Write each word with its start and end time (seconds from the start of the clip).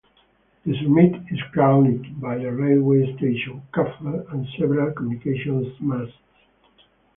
The 0.65 0.73
summit 0.81 1.13
is 1.29 1.39
crowned 1.53 2.19
by 2.19 2.37
a 2.37 2.51
railway 2.51 3.15
station, 3.17 3.61
cafe 3.71 4.25
and 4.31 4.47
several 4.57 4.91
communications 4.93 5.79
masts. 5.79 6.17